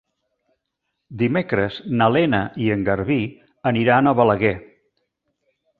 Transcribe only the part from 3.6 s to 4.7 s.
aniran a Balaguer.